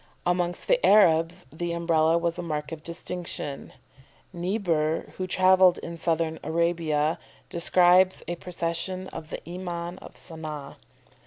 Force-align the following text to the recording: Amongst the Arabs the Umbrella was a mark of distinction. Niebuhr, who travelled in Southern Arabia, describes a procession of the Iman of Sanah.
Amongst 0.25 0.67
the 0.67 0.83
Arabs 0.83 1.45
the 1.53 1.73
Umbrella 1.73 2.17
was 2.17 2.39
a 2.39 2.41
mark 2.41 2.71
of 2.71 2.81
distinction. 2.81 3.71
Niebuhr, 4.33 5.13
who 5.17 5.27
travelled 5.27 5.77
in 5.77 5.95
Southern 5.95 6.39
Arabia, 6.43 7.19
describes 7.51 8.23
a 8.27 8.35
procession 8.37 9.09
of 9.09 9.29
the 9.29 9.47
Iman 9.47 9.99
of 9.99 10.15
Sanah. 10.15 10.77